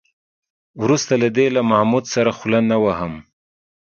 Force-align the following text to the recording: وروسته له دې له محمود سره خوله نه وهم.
وروسته 0.83 1.13
له 1.21 1.27
دې 1.35 1.47
له 1.55 1.61
محمود 1.69 2.05
سره 2.13 2.31
خوله 2.37 2.59
نه 2.69 2.77
وهم. 2.83 3.13